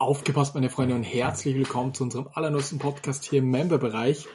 Aufgepasst, 0.00 0.54
meine 0.54 0.70
Freunde, 0.70 0.94
und 0.94 1.02
herzlich 1.02 1.54
willkommen 1.54 1.92
zu 1.92 2.04
unserem 2.04 2.26
allerneuesten 2.32 2.78
Podcast 2.78 3.22
hier 3.22 3.40
im 3.40 3.50
Member-Bereich. 3.50 4.26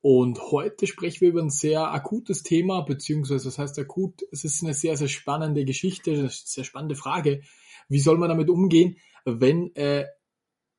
Und 0.00 0.40
heute 0.52 0.86
sprechen 0.86 1.22
wir 1.22 1.30
über 1.30 1.42
ein 1.42 1.50
sehr 1.50 1.90
akutes 1.90 2.44
Thema, 2.44 2.82
beziehungsweise 2.82 3.48
was 3.48 3.58
heißt 3.58 3.76
akut? 3.80 4.22
Es 4.30 4.44
ist 4.44 4.62
eine 4.62 4.72
sehr, 4.72 4.96
sehr 4.96 5.08
spannende 5.08 5.64
Geschichte, 5.64 6.12
eine 6.12 6.28
sehr 6.30 6.62
spannende 6.62 6.94
Frage. 6.94 7.42
Wie 7.88 7.98
soll 7.98 8.18
man 8.18 8.28
damit 8.28 8.48
umgehen, 8.50 8.98
wenn 9.24 9.74
äh, 9.74 10.06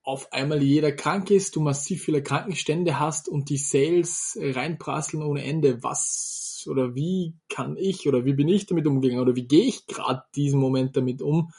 auf 0.01 0.31
einmal 0.31 0.63
jeder 0.63 0.93
krank 0.93 1.29
ist, 1.29 1.57
du 1.57 1.59
massiv 1.59 2.01
viele 2.01 2.23
Krankenstände 2.23 3.01
hast 3.01 3.27
und 3.27 3.49
die 3.49 3.57
Sales 3.57 4.39
reinprasseln 4.41 5.23
ohne 5.23 5.43
Ende? 5.43 5.83
Was 5.83 6.65
oder 6.69 6.95
wie 6.95 7.35
kann 7.49 7.75
ich 7.75 8.07
oder 8.07 8.23
wie 8.23 8.33
bin 8.33 8.47
ich 8.47 8.65
damit 8.65 8.87
umgegangen 8.87 9.23
oder 9.23 9.35
wie 9.35 9.45
gehe 9.45 9.65
ich 9.65 9.87
gerade 9.87 10.23
diesen 10.35 10.61
Moment 10.61 10.95
damit 10.95 11.21
um? 11.21 11.51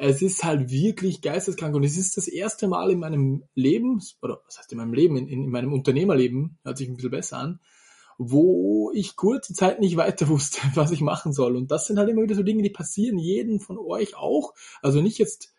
Es 0.00 0.22
ist 0.22 0.44
halt 0.44 0.70
wirklich 0.70 1.22
geisteskrank 1.22 1.74
und 1.74 1.82
es 1.82 1.96
ist 1.96 2.16
das 2.16 2.28
erste 2.28 2.68
Mal 2.68 2.92
in 2.92 3.00
meinem 3.00 3.44
Leben, 3.56 4.00
oder 4.22 4.40
was 4.46 4.58
heißt 4.58 4.70
in 4.70 4.78
meinem 4.78 4.94
Leben, 4.94 5.16
in, 5.16 5.26
in 5.26 5.50
meinem 5.50 5.72
Unternehmerleben, 5.72 6.56
hört 6.62 6.78
sich 6.78 6.88
ein 6.88 6.94
bisschen 6.94 7.10
besser 7.10 7.38
an, 7.38 7.60
wo 8.16 8.92
ich 8.94 9.16
kurze 9.16 9.54
Zeit 9.54 9.80
nicht 9.80 9.96
weiter 9.96 10.28
wusste, 10.28 10.60
was 10.74 10.92
ich 10.92 11.00
machen 11.00 11.32
soll. 11.32 11.56
Und 11.56 11.72
das 11.72 11.86
sind 11.86 11.98
halt 11.98 12.08
immer 12.08 12.22
wieder 12.22 12.36
so 12.36 12.44
Dinge, 12.44 12.62
die 12.62 12.70
passieren 12.70 13.18
jeden 13.18 13.58
von 13.58 13.76
euch 13.76 14.16
auch. 14.16 14.54
Also 14.82 15.02
nicht 15.02 15.18
jetzt 15.18 15.52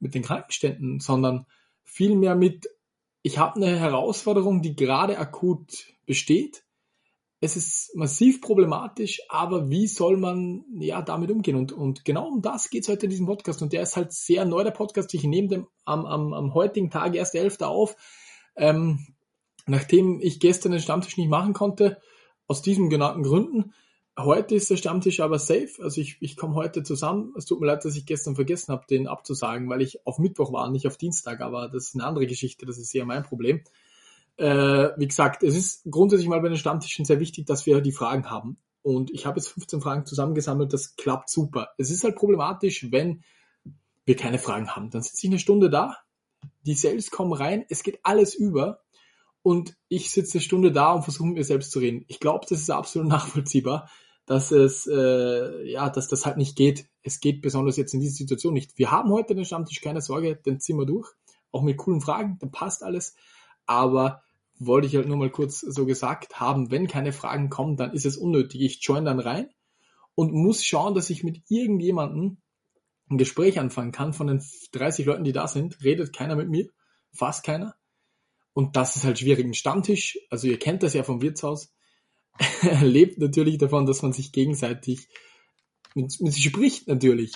mit 0.00 0.14
den 0.14 0.22
Krankenständen, 0.22 0.98
sondern 1.00 1.46
vielmehr 1.84 2.36
mit, 2.36 2.68
ich 3.20 3.36
habe 3.36 3.56
eine 3.56 3.78
Herausforderung, 3.78 4.62
die 4.62 4.76
gerade 4.76 5.18
akut 5.18 5.88
besteht 6.06 6.64
es 7.40 7.56
ist 7.56 7.94
massiv 7.94 8.40
problematisch, 8.40 9.20
aber 9.28 9.70
wie 9.70 9.86
soll 9.86 10.16
man 10.16 10.64
ja 10.80 11.02
damit 11.02 11.30
umgehen? 11.30 11.56
Und, 11.56 11.72
und 11.72 12.04
genau 12.04 12.26
um 12.26 12.42
das 12.42 12.68
geht 12.68 12.82
es 12.82 12.88
heute 12.88 13.06
in 13.06 13.10
diesem 13.10 13.26
Podcast. 13.26 13.62
Und 13.62 13.72
der 13.72 13.82
ist 13.82 13.96
halt 13.96 14.12
sehr 14.12 14.44
neu, 14.44 14.64
der 14.64 14.72
Podcast. 14.72 15.14
Ich 15.14 15.22
nehme 15.22 15.48
den 15.48 15.66
am, 15.84 16.04
am, 16.04 16.32
am 16.32 16.54
heutigen 16.54 16.90
Tag, 16.90 17.14
erst 17.14 17.36
11. 17.36 17.60
auf, 17.60 17.96
ähm, 18.56 19.06
nachdem 19.66 20.20
ich 20.20 20.40
gestern 20.40 20.72
den 20.72 20.80
Stammtisch 20.80 21.16
nicht 21.16 21.28
machen 21.28 21.52
konnte, 21.52 22.00
aus 22.48 22.60
diesen 22.60 22.90
genannten 22.90 23.22
Gründen. 23.22 23.72
Heute 24.18 24.56
ist 24.56 24.68
der 24.70 24.76
Stammtisch 24.76 25.20
aber 25.20 25.38
safe. 25.38 25.70
Also 25.80 26.00
ich, 26.00 26.16
ich 26.20 26.36
komme 26.36 26.56
heute 26.56 26.82
zusammen. 26.82 27.34
Es 27.36 27.44
tut 27.44 27.60
mir 27.60 27.68
leid, 27.68 27.84
dass 27.84 27.94
ich 27.94 28.04
gestern 28.04 28.34
vergessen 28.34 28.72
habe, 28.72 28.84
den 28.90 29.06
abzusagen, 29.06 29.68
weil 29.68 29.82
ich 29.82 30.04
auf 30.04 30.18
Mittwoch 30.18 30.52
war, 30.52 30.68
nicht 30.70 30.88
auf 30.88 30.96
Dienstag. 30.96 31.40
Aber 31.40 31.68
das 31.68 31.84
ist 31.84 31.94
eine 31.94 32.04
andere 32.04 32.26
Geschichte. 32.26 32.66
Das 32.66 32.78
ist 32.78 32.92
eher 32.92 33.04
mein 33.04 33.22
Problem 33.22 33.62
äh, 34.38 34.90
wie 34.96 35.08
gesagt, 35.08 35.42
es 35.42 35.56
ist 35.56 35.82
grundsätzlich 35.90 36.28
mal 36.28 36.40
bei 36.40 36.48
den 36.48 36.56
Stammtischen 36.56 37.04
sehr 37.04 37.20
wichtig, 37.20 37.46
dass 37.46 37.66
wir 37.66 37.80
die 37.80 37.92
Fragen 37.92 38.30
haben. 38.30 38.58
Und 38.82 39.10
ich 39.10 39.26
habe 39.26 39.38
jetzt 39.38 39.48
15 39.48 39.80
Fragen 39.80 40.06
zusammengesammelt, 40.06 40.72
das 40.72 40.96
klappt 40.96 41.28
super. 41.28 41.70
Es 41.76 41.90
ist 41.90 42.04
halt 42.04 42.16
problematisch, 42.16 42.90
wenn 42.90 43.22
wir 44.04 44.16
keine 44.16 44.38
Fragen 44.38 44.70
haben. 44.70 44.90
Dann 44.90 45.02
sitze 45.02 45.26
ich 45.26 45.30
eine 45.30 45.40
Stunde 45.40 45.68
da, 45.68 45.96
die 46.64 46.74
Sales 46.74 47.10
kommen 47.10 47.32
rein, 47.32 47.64
es 47.68 47.82
geht 47.82 47.98
alles 48.04 48.34
über 48.34 48.80
und 49.42 49.76
ich 49.88 50.10
sitze 50.10 50.38
eine 50.38 50.42
Stunde 50.42 50.72
da 50.72 50.92
und 50.92 51.02
versuche 51.02 51.28
mir 51.28 51.44
selbst 51.44 51.72
zu 51.72 51.80
reden. 51.80 52.04
Ich 52.08 52.20
glaube, 52.20 52.46
das 52.48 52.60
ist 52.60 52.70
absolut 52.70 53.08
nachvollziehbar, 53.10 53.90
dass 54.24 54.52
es 54.52 54.86
äh, 54.86 55.68
ja, 55.68 55.90
dass 55.90 56.06
das 56.06 56.26
halt 56.26 56.36
nicht 56.36 56.54
geht. 56.54 56.88
Es 57.02 57.18
geht 57.18 57.42
besonders 57.42 57.76
jetzt 57.76 57.92
in 57.92 58.00
dieser 58.00 58.14
Situation 58.14 58.54
nicht. 58.54 58.78
Wir 58.78 58.92
haben 58.92 59.10
heute 59.10 59.34
den 59.34 59.44
Stammtisch, 59.44 59.80
keine 59.80 60.00
Sorge, 60.00 60.36
den 60.36 60.60
ziehen 60.60 60.78
wir 60.78 60.86
durch, 60.86 61.10
auch 61.50 61.62
mit 61.62 61.76
coolen 61.76 62.00
Fragen, 62.00 62.38
dann 62.40 62.52
passt 62.52 62.84
alles. 62.84 63.16
Aber 63.66 64.22
wollte 64.58 64.86
ich 64.86 64.96
halt 64.96 65.08
nur 65.08 65.16
mal 65.16 65.30
kurz 65.30 65.60
so 65.60 65.86
gesagt 65.86 66.40
haben, 66.40 66.70
wenn 66.70 66.86
keine 66.86 67.12
Fragen 67.12 67.50
kommen, 67.50 67.76
dann 67.76 67.92
ist 67.92 68.06
es 68.06 68.16
unnötig. 68.16 68.60
Ich 68.62 68.78
join 68.82 69.04
dann 69.04 69.20
rein 69.20 69.48
und 70.14 70.32
muss 70.32 70.64
schauen, 70.64 70.94
dass 70.94 71.10
ich 71.10 71.24
mit 71.24 71.42
irgendjemandem 71.48 72.38
ein 73.10 73.18
Gespräch 73.18 73.58
anfangen 73.58 73.92
kann. 73.92 74.12
Von 74.12 74.26
den 74.26 74.42
30 74.72 75.06
Leuten, 75.06 75.24
die 75.24 75.32
da 75.32 75.48
sind, 75.48 75.82
redet 75.82 76.14
keiner 76.14 76.36
mit 76.36 76.48
mir, 76.48 76.68
fast 77.12 77.44
keiner. 77.44 77.74
Und 78.52 78.76
das 78.76 78.96
ist 78.96 79.04
halt 79.04 79.18
schwierig. 79.18 79.44
Ein 79.44 79.54
Stammtisch, 79.54 80.18
also 80.30 80.48
ihr 80.48 80.58
kennt 80.58 80.82
das 80.82 80.94
ja 80.94 81.04
vom 81.04 81.22
Wirtshaus, 81.22 81.72
lebt 82.82 83.18
natürlich 83.18 83.58
davon, 83.58 83.86
dass 83.86 84.02
man 84.02 84.12
sich 84.12 84.32
gegenseitig 84.32 85.08
mit, 85.94 86.20
mit 86.20 86.32
sich 86.32 86.44
spricht 86.44 86.88
natürlich 86.88 87.32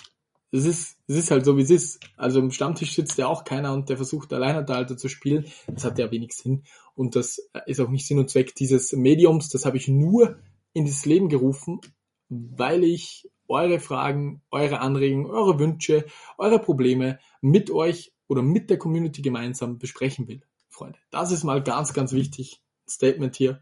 es 0.52 0.66
ist, 0.66 0.98
es 1.06 1.16
ist 1.16 1.30
halt 1.30 1.47
so, 1.47 1.56
wie 1.56 1.62
es 1.62 1.70
ist. 1.70 2.00
Also 2.16 2.38
im 2.38 2.50
Stammtisch 2.50 2.94
sitzt 2.94 3.16
ja 3.16 3.26
auch 3.26 3.44
keiner 3.44 3.72
und 3.72 3.88
der 3.88 3.97
versucht 3.97 4.32
Alleinunterhalter 4.32 4.98
zu 4.98 5.08
spielen. 5.08 5.47
Das 5.66 5.84
hat 5.84 5.98
ja 5.98 6.10
wenig 6.10 6.32
Sinn. 6.32 6.64
Und 6.94 7.16
das 7.16 7.41
ist 7.66 7.80
auch 7.80 7.88
nicht 7.88 8.06
Sinn 8.06 8.19
und 8.19 8.30
Zweck 8.30 8.54
dieses 8.54 8.92
Mediums. 8.92 9.48
Das 9.48 9.64
habe 9.64 9.76
ich 9.76 9.88
nur 9.88 10.36
in 10.72 10.86
das 10.86 11.04
Leben 11.06 11.28
gerufen, 11.28 11.80
weil 12.28 12.84
ich 12.84 13.30
eure 13.48 13.80
Fragen, 13.80 14.42
eure 14.50 14.80
Anregungen, 14.80 15.26
eure 15.26 15.58
Wünsche, 15.58 16.06
eure 16.38 16.58
Probleme 16.58 17.19
mit 17.41 17.70
euch 17.70 18.12
oder 18.28 18.42
mit 18.42 18.70
der 18.70 18.78
Community 18.78 19.22
gemeinsam 19.22 19.78
besprechen 19.78 20.28
will, 20.28 20.42
Freunde. 20.69 20.98
Das 21.10 21.32
ist 21.32 21.44
mal 21.44 21.62
ganz, 21.62 21.92
ganz 21.92 22.12
wichtig. 22.12 22.62
Statement 22.88 23.36
hier, 23.36 23.60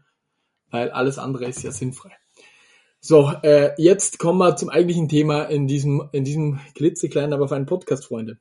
weil 0.69 0.91
alles 0.91 1.17
andere 1.17 1.45
ist 1.45 1.63
ja 1.63 1.71
sinnfrei. 1.71 2.11
So, 2.99 3.31
äh, 3.43 3.73
jetzt 3.77 4.19
kommen 4.19 4.37
wir 4.37 4.55
zum 4.55 4.69
eigentlichen 4.69 5.09
Thema 5.09 5.43
in 5.43 5.67
diesem, 5.67 6.09
in 6.11 6.23
diesem 6.23 6.59
klitzekleinen, 6.75 7.33
aber 7.33 7.47
feinen 7.47 7.65
Podcast, 7.65 8.05
Freunde. 8.05 8.39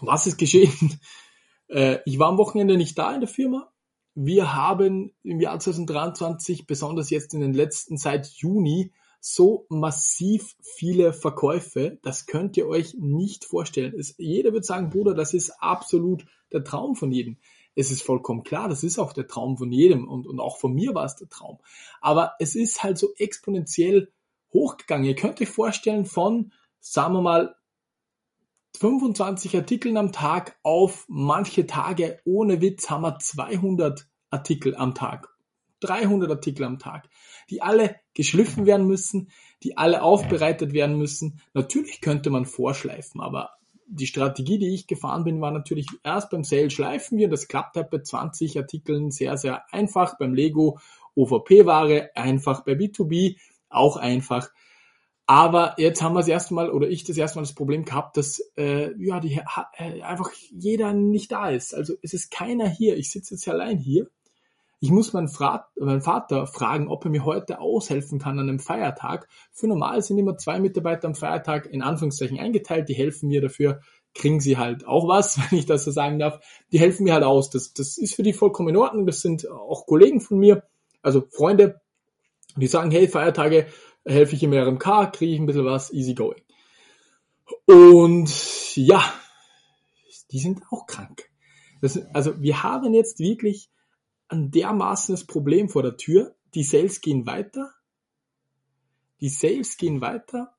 Was 0.00 0.26
ist 0.26 0.38
geschehen? 0.38 0.72
Äh, 1.68 1.98
ich 2.04 2.20
war 2.20 2.28
am 2.28 2.38
Wochenende 2.38 2.76
nicht 2.76 2.96
da 2.96 3.12
in 3.12 3.18
der 3.18 3.28
Firma. 3.28 3.72
Wir 4.16 4.54
haben 4.54 5.14
im 5.22 5.40
Jahr 5.40 5.60
2023, 5.60 6.66
besonders 6.66 7.10
jetzt 7.10 7.34
in 7.34 7.40
den 7.40 7.54
letzten 7.54 7.98
seit 7.98 8.26
Juni, 8.26 8.92
so 9.20 9.66
massiv 9.68 10.56
viele 10.62 11.12
Verkäufe. 11.12 11.98
Das 12.02 12.26
könnt 12.26 12.56
ihr 12.56 12.66
euch 12.66 12.94
nicht 12.98 13.44
vorstellen. 13.44 13.94
Es, 13.96 14.14
jeder 14.18 14.52
wird 14.52 14.64
sagen, 14.64 14.90
Bruder, 14.90 15.14
das 15.14 15.34
ist 15.34 15.50
absolut 15.60 16.26
der 16.52 16.64
Traum 16.64 16.96
von 16.96 17.12
jedem 17.12 17.38
es 17.76 17.90
ist 17.90 18.02
vollkommen 18.02 18.42
klar, 18.42 18.68
das 18.68 18.82
ist 18.82 18.98
auch 18.98 19.12
der 19.12 19.28
Traum 19.28 19.58
von 19.58 19.70
jedem 19.70 20.08
und, 20.08 20.26
und 20.26 20.40
auch 20.40 20.56
von 20.56 20.72
mir 20.72 20.94
war 20.94 21.04
es 21.04 21.16
der 21.16 21.28
Traum. 21.28 21.58
Aber 22.00 22.32
es 22.38 22.56
ist 22.56 22.82
halt 22.82 22.98
so 22.98 23.12
exponentiell 23.18 24.10
hochgegangen. 24.52 25.06
Ihr 25.06 25.14
könnt 25.14 25.40
euch 25.40 25.50
vorstellen 25.50 26.06
von, 26.06 26.52
sagen 26.80 27.12
wir 27.12 27.20
mal, 27.20 27.55
25 28.76 29.56
Artikeln 29.56 29.96
am 29.96 30.12
Tag 30.12 30.58
auf 30.62 31.06
manche 31.08 31.66
Tage 31.66 32.18
ohne 32.24 32.60
Witz 32.60 32.90
haben 32.90 33.02
wir 33.02 33.18
200 33.18 34.06
Artikel 34.30 34.76
am 34.76 34.94
Tag. 34.94 35.28
300 35.80 36.30
Artikel 36.30 36.64
am 36.64 36.78
Tag, 36.78 37.08
die 37.50 37.62
alle 37.62 37.96
geschliffen 38.14 38.66
werden 38.66 38.86
müssen, 38.86 39.30
die 39.62 39.76
alle 39.76 40.02
aufbereitet 40.02 40.72
werden 40.72 40.96
müssen. 40.96 41.40
Natürlich 41.54 42.00
könnte 42.00 42.30
man 42.30 42.46
vorschleifen, 42.46 43.20
aber 43.20 43.50
die 43.88 44.06
Strategie, 44.06 44.58
die 44.58 44.74
ich 44.74 44.86
gefahren 44.86 45.24
bin, 45.24 45.40
war 45.40 45.52
natürlich 45.52 45.86
erst 46.02 46.30
beim 46.30 46.44
Sale 46.44 46.70
schleifen 46.70 47.18
wir. 47.18 47.28
Das 47.28 47.46
klappt 47.46 47.76
halt 47.76 47.90
bei 47.90 48.00
20 48.00 48.58
Artikeln 48.58 49.10
sehr, 49.10 49.36
sehr 49.36 49.72
einfach. 49.72 50.18
Beim 50.18 50.34
Lego 50.34 50.78
OVP-Ware 51.14 52.10
einfach. 52.14 52.64
Bei 52.64 52.72
B2B 52.72 53.36
auch 53.68 53.96
einfach. 53.96 54.50
Aber 55.26 55.74
jetzt 55.76 56.02
haben 56.02 56.14
wir 56.14 56.20
das 56.20 56.28
erste 56.28 56.54
Mal 56.54 56.70
oder 56.70 56.88
ich 56.88 57.02
das 57.02 57.16
erste 57.16 57.38
Mal 57.38 57.42
das 57.42 57.54
Problem 57.54 57.84
gehabt, 57.84 58.16
dass 58.16 58.40
äh, 58.56 58.92
ja 58.96 59.18
die 59.18 59.40
äh, 59.76 60.02
einfach 60.02 60.30
jeder 60.50 60.92
nicht 60.92 61.32
da 61.32 61.50
ist. 61.50 61.74
Also 61.74 61.94
es 62.02 62.14
ist 62.14 62.30
keiner 62.30 62.68
hier. 62.68 62.96
Ich 62.96 63.10
sitze 63.10 63.34
jetzt 63.34 63.48
allein 63.48 63.78
hier 63.78 64.08
ich 64.80 64.90
muss 64.90 65.12
meinen, 65.12 65.28
Fra 65.28 65.68
meinen 65.76 66.02
Vater 66.02 66.46
fragen, 66.46 66.88
ob 66.88 67.04
er 67.04 67.10
mir 67.10 67.24
heute 67.24 67.60
aushelfen 67.60 68.18
kann 68.18 68.38
an 68.38 68.48
einem 68.48 68.58
Feiertag. 68.58 69.28
Für 69.52 69.68
normal 69.68 70.02
sind 70.02 70.18
immer 70.18 70.36
zwei 70.36 70.60
Mitarbeiter 70.60 71.08
am 71.08 71.14
Feiertag 71.14 71.66
in 71.66 71.82
Anführungszeichen 71.82 72.38
eingeteilt, 72.38 72.88
die 72.88 72.94
helfen 72.94 73.28
mir 73.28 73.40
dafür, 73.40 73.80
kriegen 74.14 74.40
sie 74.40 74.58
halt 74.58 74.86
auch 74.86 75.08
was, 75.08 75.38
wenn 75.50 75.58
ich 75.58 75.66
das 75.66 75.84
so 75.84 75.90
sagen 75.90 76.18
darf. 76.18 76.40
Die 76.72 76.78
helfen 76.78 77.04
mir 77.04 77.14
halt 77.14 77.24
aus. 77.24 77.50
Das, 77.50 77.72
das 77.72 77.96
ist 77.96 78.14
für 78.14 78.22
die 78.22 78.32
vollkommen 78.32 78.68
in 78.68 78.76
Ordnung. 78.76 79.06
Das 79.06 79.22
sind 79.22 79.48
auch 79.50 79.86
Kollegen 79.86 80.20
von 80.20 80.38
mir, 80.38 80.62
also 81.02 81.24
Freunde, 81.30 81.80
die 82.56 82.66
sagen, 82.66 82.90
hey, 82.90 83.08
Feiertage 83.08 83.66
helfe 84.06 84.36
ich 84.36 84.42
im 84.42 84.52
RMK, 84.52 85.12
kriege 85.12 85.34
ich 85.34 85.38
ein 85.38 85.46
bisschen 85.46 85.64
was, 85.64 85.92
easy 85.92 86.14
going. 86.14 86.42
Und 87.66 88.76
ja, 88.76 89.02
die 90.30 90.38
sind 90.38 90.62
auch 90.70 90.86
krank. 90.86 91.30
Das, 91.80 91.98
also 92.14 92.40
wir 92.40 92.62
haben 92.62 92.94
jetzt 92.94 93.18
wirklich 93.18 93.68
ein 94.28 94.50
dermaßenes 94.50 95.26
Problem 95.26 95.68
vor 95.68 95.82
der 95.82 95.96
Tür. 95.96 96.34
Die 96.54 96.64
Sales 96.64 97.00
gehen 97.00 97.26
weiter. 97.26 97.72
Die 99.20 99.28
Sales 99.28 99.76
gehen 99.76 100.00
weiter 100.00 100.56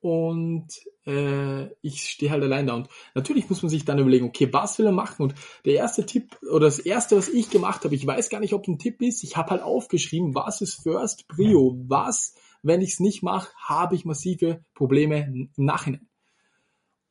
und 0.00 0.68
äh, 1.06 1.66
ich 1.80 2.08
stehe 2.10 2.30
halt 2.30 2.42
allein 2.42 2.66
da. 2.66 2.74
Und 2.74 2.88
natürlich 3.14 3.48
muss 3.48 3.62
man 3.62 3.70
sich 3.70 3.84
dann 3.84 3.98
überlegen, 3.98 4.26
okay, 4.26 4.52
was 4.52 4.78
will 4.78 4.86
er 4.86 4.92
machen? 4.92 5.22
Und 5.22 5.34
der 5.64 5.74
erste 5.74 6.04
Tipp 6.04 6.36
oder 6.50 6.66
das 6.66 6.78
erste, 6.78 7.16
was 7.16 7.28
ich 7.28 7.50
gemacht 7.50 7.84
habe, 7.84 7.94
ich 7.94 8.06
weiß 8.06 8.28
gar 8.28 8.40
nicht, 8.40 8.52
ob 8.52 8.68
ein 8.68 8.78
Tipp 8.78 9.00
ist, 9.02 9.24
ich 9.24 9.36
habe 9.36 9.50
halt 9.50 9.62
aufgeschrieben, 9.62 10.34
was 10.34 10.60
ist 10.60 10.82
First 10.82 11.26
Prio? 11.28 11.76
Was, 11.88 12.34
wenn 12.66 12.80
ich 12.80 12.94
es 12.94 13.00
nicht 13.00 13.22
mache, 13.22 13.52
habe 13.56 13.94
ich 13.94 14.04
massive 14.04 14.64
Probleme 14.74 15.24
im 15.24 15.50
Nachhinein. 15.56 16.08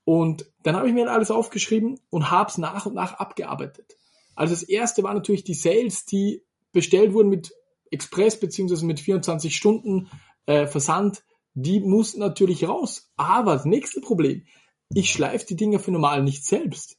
Und 0.03 0.51
dann 0.63 0.75
habe 0.75 0.87
ich 0.87 0.93
mir 0.93 1.09
alles 1.09 1.31
aufgeschrieben 1.31 1.99
und 2.09 2.29
habe 2.29 2.49
es 2.49 2.57
nach 2.57 2.85
und 2.85 2.93
nach 2.93 3.13
abgearbeitet. 3.13 3.95
Also 4.35 4.53
das 4.53 4.63
erste 4.63 5.01
war 5.03 5.13
natürlich 5.13 5.43
die 5.43 5.53
Sales, 5.53 6.05
die 6.05 6.43
bestellt 6.71 7.13
wurden 7.13 7.29
mit 7.29 7.53
Express 7.89 8.39
beziehungsweise 8.39 8.85
mit 8.85 8.99
24 8.99 9.55
Stunden 9.55 10.09
äh, 10.45 10.67
Versand. 10.67 11.23
Die 11.53 11.79
mussten 11.79 12.19
natürlich 12.19 12.67
raus. 12.67 13.09
Aber 13.15 13.53
das 13.53 13.65
nächste 13.65 14.01
Problem, 14.01 14.45
ich 14.93 15.09
schleife 15.09 15.45
die 15.45 15.55
Dinger 15.55 15.79
für 15.79 15.91
normal 15.91 16.21
nicht 16.21 16.45
selbst. 16.45 16.97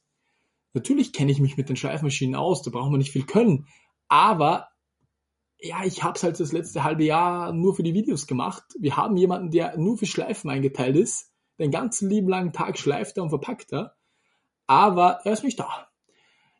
Natürlich 0.73 1.13
kenne 1.13 1.31
ich 1.31 1.39
mich 1.39 1.57
mit 1.57 1.69
den 1.69 1.75
Schleifmaschinen 1.75 2.35
aus, 2.35 2.63
da 2.63 2.71
braucht 2.71 2.89
man 2.89 2.97
nicht 2.97 3.11
viel 3.11 3.25
können. 3.25 3.67
Aber 4.07 4.69
ja, 5.59 5.83
ich 5.83 6.03
habe 6.03 6.15
es 6.15 6.23
halt 6.23 6.39
das 6.39 6.51
letzte 6.51 6.83
halbe 6.83 7.03
Jahr 7.03 7.51
nur 7.53 7.75
für 7.75 7.83
die 7.83 7.93
Videos 7.93 8.27
gemacht. 8.27 8.63
Wir 8.79 8.95
haben 8.95 9.17
jemanden, 9.17 9.51
der 9.51 9.77
nur 9.77 9.97
für 9.97 10.05
Schleifen 10.05 10.49
eingeteilt 10.49 10.95
ist. 10.95 11.31
Den 11.59 11.71
ganzen 11.71 12.09
lieben 12.09 12.29
langen 12.29 12.53
Tag 12.53 12.77
schleift 12.77 13.17
er 13.17 13.23
und 13.23 13.29
verpackt 13.29 13.73
er. 13.73 13.95
Aber 14.67 15.21
er 15.23 15.33
ist 15.33 15.43
nicht 15.43 15.59
da. 15.59 15.87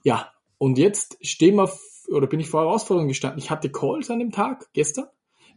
Ja, 0.04 0.32
und 0.58 0.78
jetzt 0.78 1.18
stehen 1.22 1.56
wir, 1.56 1.72
oder 2.10 2.28
bin 2.28 2.40
ich 2.40 2.50
vor 2.50 2.62
Herausforderungen 2.62 3.10
gestanden. 3.10 3.40
Ich 3.40 3.52
hatte 3.52 3.72
Calls 3.72 4.10
an 4.10 4.20
dem 4.20 4.32
Tag, 4.32 4.68
gestern. 4.74 5.06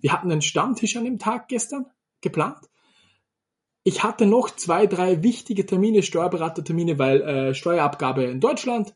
Wir 0.01 0.13
hatten 0.13 0.31
einen 0.31 0.43
Stammtisch 0.43 0.97
an 0.97 1.05
dem 1.05 1.19
Tag 1.19 1.49
gestern 1.49 1.87
geplant. 2.21 2.59
Ich 3.83 4.03
hatte 4.03 4.27
noch 4.27 4.51
zwei, 4.51 4.87
drei 4.87 5.23
wichtige 5.23 5.65
Termine, 5.65 6.03
Steuerberatertermine, 6.03 6.99
weil 6.99 7.21
äh, 7.23 7.55
Steuerabgabe 7.55 8.25
in 8.25 8.41
Deutschland. 8.41 8.95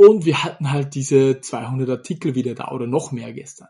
Und 0.00 0.24
wir 0.24 0.42
hatten 0.42 0.72
halt 0.72 0.94
diese 0.94 1.42
200 1.42 1.90
Artikel 1.90 2.34
wieder 2.34 2.54
da 2.54 2.70
oder 2.70 2.86
noch 2.86 3.12
mehr 3.12 3.34
gestern. 3.34 3.68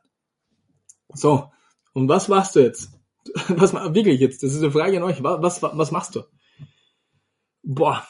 So, 1.13 1.51
und 1.93 2.09
was 2.09 2.29
machst 2.29 2.55
du 2.55 2.61
jetzt? 2.61 2.93
Was 3.49 3.75
wirklich 3.75 4.21
jetzt? 4.21 4.45
Das 4.45 4.55
ist 4.55 4.63
eine 4.63 4.71
Frage 4.71 4.97
an 4.97 5.03
euch. 5.03 5.21
Was, 5.25 5.61
was, 5.61 5.77
was 5.77 5.91
machst 5.91 6.15
du? 6.15 6.23
Boah, 7.65 8.07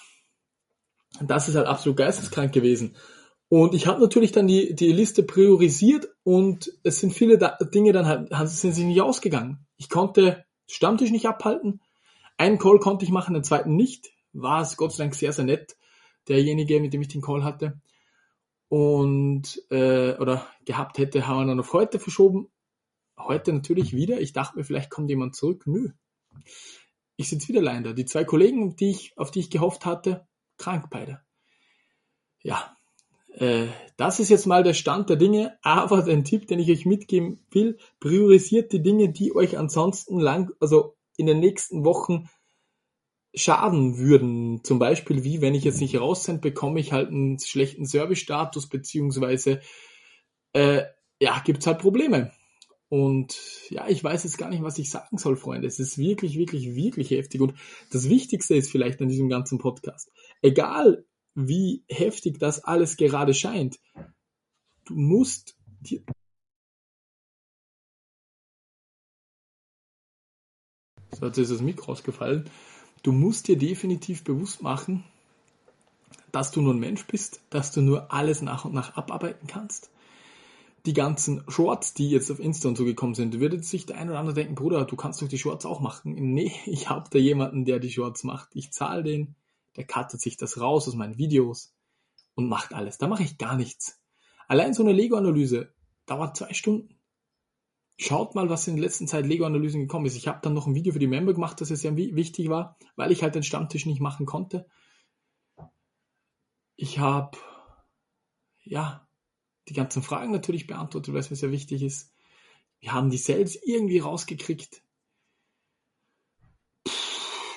das 1.22 1.48
ist 1.48 1.54
halt 1.54 1.66
absolut 1.66 1.96
geisteskrank 1.96 2.52
gewesen. 2.52 2.94
Und 3.48 3.74
ich 3.74 3.86
habe 3.86 4.02
natürlich 4.02 4.32
dann 4.32 4.46
die, 4.46 4.74
die 4.74 4.92
Liste 4.92 5.22
priorisiert 5.22 6.10
und 6.22 6.70
es 6.82 7.00
sind 7.00 7.14
viele 7.14 7.38
da 7.38 7.56
Dinge 7.72 7.92
dann 7.94 8.06
halt, 8.06 8.48
sind 8.50 8.74
sich 8.74 8.84
nicht 8.84 9.00
ausgegangen. 9.00 9.66
Ich 9.78 9.88
konnte 9.88 10.44
Stammtisch 10.66 11.10
nicht 11.10 11.26
abhalten. 11.26 11.80
Einen 12.36 12.58
Call 12.58 12.80
konnte 12.80 13.06
ich 13.06 13.10
machen, 13.10 13.32
den 13.32 13.44
zweiten 13.44 13.76
nicht. 13.76 14.10
War 14.34 14.60
es 14.60 14.76
Gott 14.76 14.92
sei 14.92 15.04
Dank 15.04 15.14
sehr, 15.14 15.32
sehr 15.32 15.46
nett, 15.46 15.78
derjenige, 16.28 16.80
mit 16.80 16.92
dem 16.92 17.00
ich 17.00 17.08
den 17.08 17.22
Call 17.22 17.44
hatte. 17.44 17.80
Und, 18.70 19.60
äh, 19.70 20.14
oder 20.14 20.46
gehabt 20.64 20.98
hätte, 20.98 21.26
haben 21.26 21.40
wir 21.40 21.46
dann 21.46 21.58
auf 21.58 21.72
heute 21.72 21.98
verschoben. 21.98 22.48
Heute 23.18 23.52
natürlich 23.52 23.94
wieder. 23.94 24.20
Ich 24.20 24.32
dachte 24.32 24.56
mir, 24.56 24.64
vielleicht 24.64 24.90
kommt 24.90 25.10
jemand 25.10 25.34
zurück. 25.34 25.66
Nö. 25.66 25.90
Ich 27.16 27.28
sitze 27.28 27.48
wieder 27.48 27.60
allein 27.60 27.82
da. 27.82 27.92
Die 27.92 28.04
zwei 28.04 28.22
Kollegen, 28.22 28.76
die 28.76 28.90
ich, 28.90 29.12
auf 29.18 29.32
die 29.32 29.40
ich 29.40 29.50
gehofft 29.50 29.86
hatte, 29.86 30.26
krank 30.56 30.86
beide. 30.88 31.20
Ja, 32.42 32.76
äh, 33.34 33.66
das 33.96 34.20
ist 34.20 34.28
jetzt 34.28 34.46
mal 34.46 34.62
der 34.62 34.74
Stand 34.74 35.10
der 35.10 35.16
Dinge, 35.16 35.58
aber 35.62 36.02
den 36.02 36.24
Tipp, 36.24 36.46
den 36.46 36.60
ich 36.60 36.70
euch 36.70 36.86
mitgeben 36.86 37.40
will, 37.50 37.76
priorisiert 37.98 38.72
die 38.72 38.82
Dinge, 38.82 39.10
die 39.10 39.34
euch 39.34 39.58
ansonsten 39.58 40.20
lang, 40.20 40.52
also 40.60 40.96
in 41.16 41.26
den 41.26 41.40
nächsten 41.40 41.84
Wochen 41.84 42.28
schaden 43.34 43.98
würden. 43.98 44.64
Zum 44.64 44.78
Beispiel 44.78 45.24
wie, 45.24 45.40
wenn 45.40 45.54
ich 45.54 45.64
jetzt 45.64 45.80
nicht 45.80 45.98
raussende, 45.98 46.40
bekomme 46.40 46.80
ich 46.80 46.92
halt 46.92 47.08
einen 47.08 47.38
schlechten 47.38 47.86
Service-Status, 47.86 48.68
beziehungsweise 48.68 49.60
äh, 50.52 50.82
ja, 51.20 51.40
gibt's 51.44 51.66
halt 51.66 51.78
Probleme. 51.78 52.32
Und 52.88 53.38
ja, 53.70 53.88
ich 53.88 54.02
weiß 54.02 54.24
jetzt 54.24 54.36
gar 54.36 54.50
nicht, 54.50 54.64
was 54.64 54.78
ich 54.78 54.90
sagen 54.90 55.16
soll, 55.16 55.36
Freunde. 55.36 55.68
Es 55.68 55.78
ist 55.78 55.96
wirklich, 55.96 56.36
wirklich, 56.36 56.74
wirklich 56.74 57.10
heftig. 57.10 57.40
Und 57.40 57.54
das 57.92 58.08
Wichtigste 58.08 58.56
ist 58.56 58.70
vielleicht 58.70 59.00
an 59.00 59.08
diesem 59.08 59.28
ganzen 59.28 59.58
Podcast. 59.58 60.10
Egal, 60.42 61.04
wie 61.34 61.84
heftig 61.88 62.40
das 62.40 62.64
alles 62.64 62.96
gerade 62.96 63.32
scheint. 63.32 63.78
Du 64.86 64.94
musst 64.94 65.56
dir 65.80 66.02
so 71.12 71.26
jetzt 71.26 71.38
ist 71.38 71.50
das 71.50 71.60
Mikro 71.60 71.92
ausgefallen. 71.92 72.48
Du 73.02 73.12
musst 73.12 73.48
dir 73.48 73.56
definitiv 73.56 74.24
bewusst 74.24 74.62
machen, 74.62 75.04
dass 76.32 76.50
du 76.50 76.60
nur 76.60 76.74
ein 76.74 76.80
Mensch 76.80 77.06
bist, 77.06 77.40
dass 77.50 77.72
du 77.72 77.80
nur 77.80 78.12
alles 78.12 78.42
nach 78.42 78.64
und 78.64 78.74
nach 78.74 78.96
abarbeiten 78.96 79.46
kannst. 79.46 79.90
Die 80.86 80.92
ganzen 80.92 81.42
Shorts, 81.48 81.92
die 81.94 82.10
jetzt 82.10 82.30
auf 82.30 82.40
Insta 82.40 82.68
und 82.68 82.76
so 82.76 82.84
gekommen 82.84 83.14
sind, 83.14 83.38
würde 83.38 83.62
sich 83.62 83.86
der 83.86 83.98
ein 83.98 84.08
oder 84.08 84.18
andere 84.18 84.34
denken, 84.34 84.54
Bruder, 84.54 84.84
du 84.84 84.96
kannst 84.96 85.20
doch 85.20 85.28
die 85.28 85.38
Shorts 85.38 85.66
auch 85.66 85.80
machen. 85.80 86.14
Nee, 86.14 86.52
ich 86.66 86.88
habe 86.88 87.08
da 87.10 87.18
jemanden, 87.18 87.64
der 87.64 87.78
die 87.78 87.90
Shorts 87.90 88.24
macht. 88.24 88.50
Ich 88.54 88.72
zahle 88.72 89.02
den, 89.02 89.34
der 89.76 89.86
cuttet 89.86 90.20
sich 90.20 90.36
das 90.36 90.60
raus 90.60 90.88
aus 90.88 90.94
meinen 90.94 91.18
Videos 91.18 91.74
und 92.34 92.48
macht 92.48 92.74
alles. 92.74 92.98
Da 92.98 93.08
mache 93.08 93.22
ich 93.22 93.38
gar 93.38 93.56
nichts. 93.56 94.00
Allein 94.48 94.74
so 94.74 94.82
eine 94.82 94.92
Lego-Analyse 94.92 95.72
dauert 96.06 96.36
zwei 96.36 96.52
Stunden. 96.54 96.99
Schaut 98.02 98.34
mal, 98.34 98.48
was 98.48 98.66
in 98.66 98.76
der 98.76 98.84
letzten 98.84 99.06
Zeit 99.06 99.26
Lego-Analysen 99.26 99.82
gekommen 99.82 100.06
ist. 100.06 100.16
Ich 100.16 100.26
habe 100.26 100.40
dann 100.40 100.54
noch 100.54 100.66
ein 100.66 100.74
Video 100.74 100.94
für 100.94 100.98
die 100.98 101.06
Member 101.06 101.34
gemacht, 101.34 101.60
das 101.60 101.70
es 101.70 101.82
sehr 101.82 101.96
wichtig 101.96 102.48
war, 102.48 102.78
weil 102.96 103.12
ich 103.12 103.22
halt 103.22 103.34
den 103.34 103.42
Stammtisch 103.42 103.84
nicht 103.84 104.00
machen 104.00 104.24
konnte. 104.24 104.66
Ich 106.76 106.98
habe, 106.98 107.36
ja, 108.62 109.06
die 109.68 109.74
ganzen 109.74 110.02
Fragen 110.02 110.32
natürlich 110.32 110.66
beantwortet, 110.66 111.12
weil 111.12 111.20
es 111.20 111.28
mir 111.28 111.36
sehr 111.36 111.50
wichtig 111.50 111.82
ist. 111.82 112.14
Wir 112.78 112.94
haben 112.94 113.10
die 113.10 113.18
Sales 113.18 113.58
irgendwie 113.62 113.98
rausgekriegt. 113.98 114.82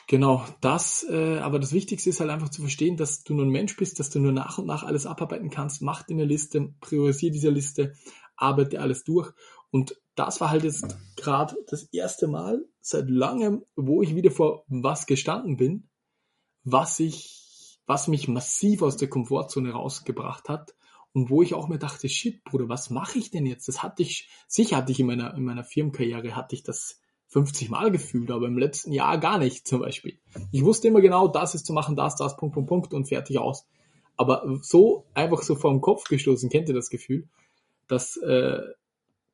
Genau, 0.07 0.45
das, 0.59 1.05
äh, 1.09 1.37
aber 1.37 1.57
das 1.57 1.71
Wichtigste 1.71 2.09
ist 2.09 2.19
halt 2.19 2.31
einfach 2.31 2.49
zu 2.49 2.59
verstehen, 2.59 2.97
dass 2.97 3.23
du 3.23 3.33
nur 3.33 3.45
ein 3.45 3.49
Mensch 3.49 3.77
bist, 3.77 3.97
dass 3.97 4.09
du 4.09 4.19
nur 4.19 4.33
nach 4.33 4.57
und 4.57 4.65
nach 4.65 4.83
alles 4.83 5.05
abarbeiten 5.05 5.49
kannst. 5.49 5.81
Mach 5.81 6.03
dir 6.03 6.15
eine 6.15 6.25
Liste, 6.25 6.73
priorisiere 6.81 7.31
diese 7.31 7.49
Liste, 7.49 7.95
arbeite 8.35 8.81
alles 8.81 9.05
durch. 9.05 9.33
Und 9.73 9.99
das 10.13 10.39
war 10.39 10.51
halt 10.51 10.63
jetzt 10.63 10.95
gerade 11.15 11.55
das 11.67 11.85
erste 11.91 12.27
Mal 12.27 12.63
seit 12.79 13.09
langem, 13.09 13.65
wo 13.75 14.03
ich 14.03 14.15
wieder 14.15 14.29
vor 14.29 14.65
was 14.67 15.07
gestanden 15.07 15.57
bin, 15.57 15.89
was 16.63 16.99
ich, 16.99 17.79
was 17.87 18.07
mich 18.07 18.27
massiv 18.27 18.83
aus 18.83 18.97
der 18.97 19.09
Komfortzone 19.09 19.71
rausgebracht 19.71 20.47
hat 20.47 20.75
und 21.11 21.31
wo 21.31 21.41
ich 21.41 21.55
auch 21.55 21.69
mir 21.69 21.79
dachte, 21.79 22.07
shit, 22.07 22.43
Bruder, 22.43 22.69
was 22.69 22.91
mache 22.91 23.17
ich 23.17 23.31
denn 23.31 23.47
jetzt? 23.47 23.67
Das 23.67 23.81
hatte 23.81 24.03
ich, 24.03 24.29
sicher 24.47 24.77
hatte 24.77 24.91
ich 24.91 24.99
in 24.99 25.07
meiner, 25.07 25.33
in 25.33 25.43
meiner 25.43 25.63
Firmenkarriere, 25.63 26.35
hatte 26.35 26.53
ich 26.53 26.61
das 26.61 27.01
50 27.29 27.71
Mal 27.71 27.89
gefühlt, 27.89 28.29
aber 28.29 28.45
im 28.45 28.59
letzten 28.59 28.91
Jahr 28.91 29.17
gar 29.17 29.39
nicht 29.39 29.67
zum 29.67 29.79
Beispiel. 29.79 30.19
Ich 30.51 30.63
wusste 30.63 30.87
immer 30.87 31.01
genau, 31.01 31.27
das 31.27 31.55
ist 31.55 31.65
zu 31.65 31.73
machen, 31.73 31.95
das, 31.95 32.15
das, 32.15 32.37
Punkt, 32.37 32.53
Punkt, 32.53 32.69
Punkt 32.69 32.93
und 32.93 33.07
fertig 33.07 33.39
aus. 33.39 33.65
Aber 34.17 34.59
so 34.61 35.07
einfach 35.15 35.41
so 35.41 35.55
vor 35.55 35.71
den 35.71 35.81
Kopf 35.81 36.03
gestoßen, 36.03 36.51
kennt 36.51 36.69
ihr 36.69 36.75
das 36.75 36.91
Gefühl? 36.91 37.27
Das, 37.87 38.17
äh, 38.17 38.61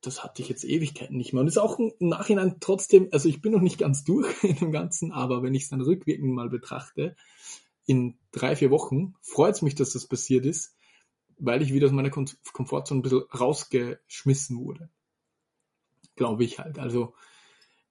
das 0.01 0.23
hatte 0.23 0.41
ich 0.41 0.49
jetzt 0.49 0.63
Ewigkeiten 0.63 1.17
nicht 1.17 1.33
mehr. 1.33 1.41
Und 1.41 1.47
ist 1.47 1.57
auch 1.57 1.77
im 1.77 1.93
Nachhinein 1.99 2.57
trotzdem, 2.59 3.09
also 3.11 3.27
ich 3.27 3.41
bin 3.41 3.51
noch 3.51 3.61
nicht 3.61 3.77
ganz 3.77 4.03
durch 4.03 4.27
in 4.43 4.55
dem 4.55 4.71
Ganzen, 4.71 5.11
aber 5.11 5.43
wenn 5.43 5.53
ich 5.53 5.63
es 5.63 5.69
dann 5.69 5.81
rückwirkend 5.81 6.33
mal 6.33 6.49
betrachte, 6.49 7.15
in 7.85 8.17
drei, 8.31 8.55
vier 8.55 8.69
Wochen, 8.69 9.15
freut 9.21 9.55
es 9.55 9.61
mich, 9.61 9.75
dass 9.75 9.93
das 9.93 10.07
passiert 10.07 10.45
ist, 10.45 10.75
weil 11.37 11.61
ich 11.61 11.73
wieder 11.73 11.87
aus 11.87 11.93
meiner 11.93 12.11
Komfortzone 12.11 12.99
ein 12.99 13.01
bisschen 13.01 13.23
rausgeschmissen 13.33 14.59
wurde. 14.59 14.89
Glaube 16.15 16.43
ich 16.43 16.59
halt. 16.59 16.77
Also 16.77 17.13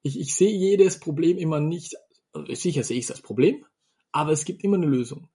ich, 0.02 0.20
ich 0.20 0.34
sehe 0.34 0.54
jedes 0.56 1.00
Problem 1.00 1.36
immer 1.36 1.60
nicht, 1.60 1.96
also 2.32 2.54
sicher 2.54 2.84
sehe 2.84 2.98
ich 2.98 3.06
das 3.06 3.20
Problem, 3.20 3.64
aber 4.12 4.32
es 4.32 4.44
gibt 4.44 4.62
immer 4.64 4.76
eine 4.76 4.86
Lösung. 4.86 5.28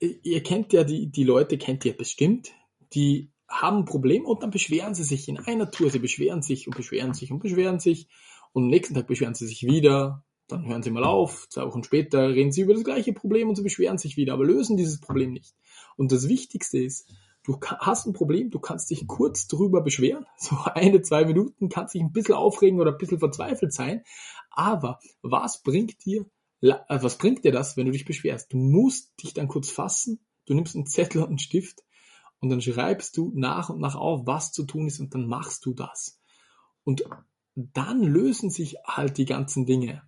Ihr 0.00 0.42
kennt 0.42 0.72
ja 0.72 0.84
die, 0.84 1.06
die 1.06 1.24
Leute, 1.24 1.56
kennt 1.56 1.84
ihr 1.84 1.96
bestimmt, 1.96 2.52
die 2.92 3.30
haben 3.48 3.78
ein 3.78 3.84
Problem 3.84 4.24
und 4.24 4.42
dann 4.42 4.50
beschweren 4.50 4.94
sie 4.94 5.04
sich 5.04 5.28
in 5.28 5.38
einer 5.38 5.70
Tour. 5.70 5.90
Sie 5.90 5.98
beschweren 5.98 6.42
sich 6.42 6.66
und 6.66 6.76
beschweren 6.76 7.14
sich 7.14 7.30
und 7.30 7.40
beschweren 7.40 7.78
sich 7.78 8.08
und 8.52 8.64
am 8.64 8.70
nächsten 8.70 8.94
Tag 8.94 9.06
beschweren 9.06 9.34
sie 9.34 9.46
sich 9.46 9.64
wieder. 9.64 10.24
Dann 10.46 10.66
hören 10.66 10.82
sie 10.82 10.90
mal 10.90 11.04
auf, 11.04 11.48
zwei 11.48 11.66
Wochen 11.66 11.84
später 11.84 12.28
reden 12.28 12.52
sie 12.52 12.62
über 12.62 12.74
das 12.74 12.84
gleiche 12.84 13.12
Problem 13.12 13.48
und 13.48 13.56
sie 13.56 13.62
beschweren 13.62 13.96
sich 13.96 14.16
wieder, 14.16 14.34
aber 14.34 14.44
lösen 14.44 14.76
dieses 14.76 15.00
Problem 15.00 15.32
nicht. 15.32 15.54
Und 15.96 16.12
das 16.12 16.28
Wichtigste 16.28 16.78
ist, 16.78 17.10
du 17.44 17.58
hast 17.62 18.06
ein 18.06 18.12
Problem, 18.12 18.50
du 18.50 18.58
kannst 18.58 18.90
dich 18.90 19.06
kurz 19.06 19.46
drüber 19.46 19.80
beschweren, 19.80 20.26
so 20.36 20.56
eine, 20.64 21.02
zwei 21.02 21.24
Minuten, 21.24 21.68
kannst 21.68 21.94
dich 21.94 22.02
ein 22.02 22.12
bisschen 22.12 22.34
aufregen 22.34 22.80
oder 22.80 22.92
ein 22.92 22.98
bisschen 22.98 23.20
verzweifelt 23.20 23.72
sein, 23.72 24.02
aber 24.50 24.98
was 25.22 25.62
bringt 25.62 26.04
dir, 26.04 26.26
äh, 26.60 26.74
was 26.88 27.16
bringt 27.16 27.44
dir 27.44 27.52
das, 27.52 27.76
wenn 27.76 27.86
du 27.86 27.92
dich 27.92 28.04
beschwerst? 28.04 28.52
Du 28.52 28.58
musst 28.58 29.12
dich 29.22 29.32
dann 29.34 29.48
kurz 29.48 29.70
fassen, 29.70 30.24
du 30.46 30.54
nimmst 30.54 30.74
einen 30.74 30.86
Zettel 30.86 31.22
und 31.22 31.28
einen 31.28 31.38
Stift 31.38 31.83
und 32.44 32.50
dann 32.50 32.60
schreibst 32.60 33.16
du 33.16 33.32
nach 33.34 33.70
und 33.70 33.80
nach 33.80 33.96
auf, 33.96 34.26
was 34.26 34.52
zu 34.52 34.64
tun 34.64 34.86
ist 34.86 35.00
und 35.00 35.14
dann 35.14 35.26
machst 35.26 35.66
du 35.66 35.74
das. 35.74 36.20
Und 36.84 37.04
dann 37.54 38.02
lösen 38.02 38.50
sich 38.50 38.76
halt 38.86 39.18
die 39.18 39.24
ganzen 39.24 39.66
Dinge 39.66 40.02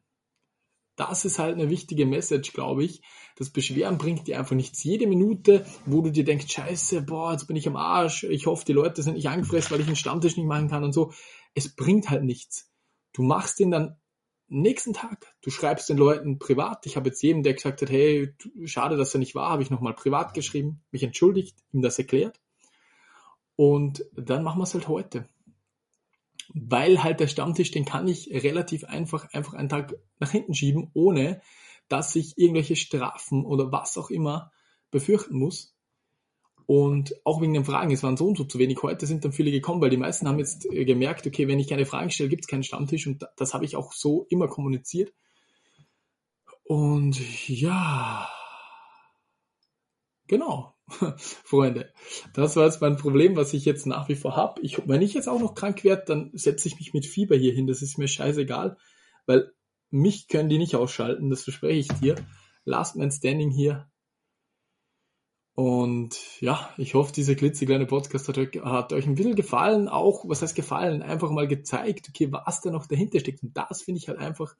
das 0.96 1.26
ist 1.26 1.38
halt 1.38 1.54
eine 1.54 1.70
wichtige 1.70 2.06
Message, 2.06 2.52
glaube 2.52 2.82
ich. 2.82 3.02
Das 3.36 3.50
Beschweren 3.50 3.98
bringt 3.98 4.26
dir 4.26 4.38
einfach 4.38 4.56
nichts. 4.56 4.82
Jede 4.82 5.06
Minute, 5.06 5.66
wo 5.84 6.00
du 6.00 6.10
dir 6.10 6.24
denkst, 6.24 6.50
scheiße, 6.50 7.02
boah, 7.02 7.32
jetzt 7.32 7.46
bin 7.46 7.56
ich 7.56 7.68
am 7.68 7.76
Arsch, 7.76 8.24
ich 8.24 8.46
hoffe, 8.46 8.64
die 8.64 8.72
Leute 8.72 9.02
sind 9.02 9.14
nicht 9.14 9.28
angefressen, 9.28 9.70
weil 9.70 9.80
ich 9.80 9.86
einen 9.86 9.96
Stammtisch 9.96 10.36
nicht 10.36 10.46
machen 10.46 10.68
kann 10.68 10.84
und 10.84 10.92
so. 10.92 11.12
Es 11.54 11.68
bringt 11.68 12.08
halt 12.08 12.24
nichts. 12.24 12.70
Du 13.12 13.22
machst 13.22 13.58
den 13.58 13.70
dann 13.70 13.96
nächsten 14.48 14.92
Tag. 14.92 15.34
Du 15.42 15.50
schreibst 15.50 15.88
den 15.88 15.96
Leuten 15.96 16.38
privat. 16.38 16.86
Ich 16.86 16.96
habe 16.96 17.08
jetzt 17.08 17.22
jedem, 17.22 17.42
der 17.42 17.54
gesagt 17.54 17.82
hat, 17.82 17.90
hey, 17.90 18.34
schade, 18.64 18.96
dass 18.96 19.14
er 19.14 19.20
nicht 19.20 19.34
war, 19.34 19.50
habe 19.50 19.62
ich 19.62 19.70
nochmal 19.70 19.94
privat 19.94 20.34
geschrieben, 20.34 20.82
mich 20.90 21.02
entschuldigt, 21.02 21.56
ihm 21.72 21.82
das 21.82 21.98
erklärt. 21.98 22.40
Und 23.56 24.04
dann 24.12 24.42
machen 24.42 24.58
wir 24.58 24.64
es 24.64 24.74
halt 24.74 24.88
heute 24.88 25.28
weil 26.54 27.02
halt 27.02 27.20
der 27.20 27.28
Stammtisch, 27.28 27.70
den 27.70 27.84
kann 27.84 28.08
ich 28.08 28.30
relativ 28.30 28.84
einfach, 28.84 29.32
einfach 29.32 29.54
einen 29.54 29.68
Tag 29.68 29.96
nach 30.18 30.30
hinten 30.30 30.54
schieben, 30.54 30.90
ohne 30.94 31.40
dass 31.88 32.14
ich 32.16 32.36
irgendwelche 32.36 32.76
Strafen 32.76 33.44
oder 33.44 33.70
was 33.72 33.96
auch 33.98 34.10
immer 34.10 34.52
befürchten 34.90 35.38
muss. 35.38 35.75
Und 36.66 37.14
auch 37.25 37.40
wegen 37.40 37.54
den 37.54 37.64
Fragen, 37.64 37.92
es 37.92 38.02
waren 38.02 38.16
so 38.16 38.26
und 38.26 38.37
so 38.37 38.44
zu 38.44 38.58
wenig. 38.58 38.82
Heute 38.82 39.06
sind 39.06 39.25
dann 39.25 39.32
viele 39.32 39.52
gekommen, 39.52 39.80
weil 39.80 39.90
die 39.90 39.96
meisten 39.96 40.26
haben 40.26 40.40
jetzt 40.40 40.66
äh, 40.66 40.85
gemerkt, 40.85 41.26
okay, 41.26 41.46
wenn 41.46 41.61
ich 41.61 41.68
keine 41.68 41.87
Fragen 41.87 42.11
stelle, 42.11 42.28
gibt 42.28 42.42
es 42.42 42.49
keinen 42.49 42.64
Stammtisch. 42.64 43.06
Und 43.06 43.25
das 43.37 43.54
habe 43.54 43.64
ich 43.64 43.76
auch 43.76 43.92
so 43.92 44.26
immer 44.30 44.49
kommuniziert. 44.49 45.12
Und 46.64 47.49
ja, 47.49 48.28
genau, 50.26 50.75
Freunde, 51.16 51.92
das 52.35 52.56
war 52.56 52.64
jetzt 52.64 52.80
mein 52.80 52.96
Problem, 52.96 53.37
was 53.37 53.54
ich 53.54 53.64
jetzt 53.64 53.87
nach 53.87 54.08
wie 54.08 54.16
vor 54.16 54.35
habe. 54.35 54.61
Ich, 54.62 54.88
wenn 54.88 55.02
ich 55.02 55.14
jetzt 55.14 55.28
auch 55.28 55.38
noch 55.38 55.54
krank 55.54 55.85
werde, 55.85 56.02
dann 56.06 56.30
setze 56.35 56.66
ich 56.66 56.80
mich 56.80 56.92
mit 56.92 57.06
Fieber 57.06 57.37
hier 57.37 57.52
hin. 57.52 57.68
Das 57.68 57.82
ist 57.82 57.99
mir 57.99 58.08
scheißegal, 58.08 58.76
weil 59.26 59.52
mich 59.90 60.26
können 60.26 60.49
die 60.49 60.58
nicht 60.58 60.75
ausschalten, 60.75 61.30
das 61.30 61.44
verspreche 61.44 61.78
ich 61.78 62.00
dir. 62.00 62.16
Last 62.64 62.96
Man 62.96 63.12
Standing 63.12 63.50
hier. 63.50 63.88
Und 65.56 66.38
ja, 66.42 66.68
ich 66.76 66.92
hoffe, 66.92 67.14
dieser 67.14 67.34
klitzekleine 67.34 67.86
Podcast 67.86 68.28
hat 68.28 68.36
euch, 68.36 68.60
hat 68.62 68.92
euch 68.92 69.06
ein 69.06 69.14
bisschen 69.14 69.36
gefallen. 69.36 69.88
Auch, 69.88 70.28
was 70.28 70.42
heißt 70.42 70.54
gefallen? 70.54 71.00
Einfach 71.00 71.30
mal 71.30 71.48
gezeigt, 71.48 72.10
okay, 72.10 72.30
was 72.30 72.60
da 72.60 72.70
noch 72.70 72.86
dahinter 72.86 73.20
steckt. 73.20 73.42
Und 73.42 73.56
das 73.56 73.80
finde 73.80 73.98
ich 73.98 74.08
halt 74.08 74.18
einfach 74.18 74.54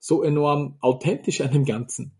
so 0.00 0.24
enorm 0.24 0.76
authentisch 0.80 1.40
an 1.40 1.52
dem 1.52 1.64
Ganzen. 1.64 2.16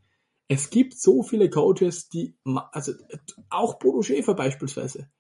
Es 0.47 0.71
gibt 0.71 0.97
so 0.97 1.25
viele 1.25 1.51
Coaches, 1.51 2.09
die, 2.09 2.37
also 2.71 2.93
auch 3.51 3.81
Bodo 3.81 4.03
Schäfer 4.03 4.35
beispielsweise. 4.35 5.11